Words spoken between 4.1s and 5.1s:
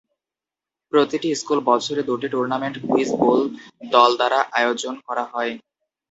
দ্বারা আয়োজন